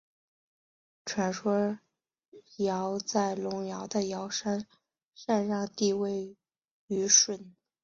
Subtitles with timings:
[1.05, 1.77] 传说
[2.57, 4.65] 尧在隆尧的尧山
[5.13, 6.35] 禅让帝位
[6.87, 7.53] 予舜。